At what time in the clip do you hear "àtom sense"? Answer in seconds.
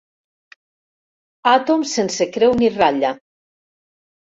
1.53-2.31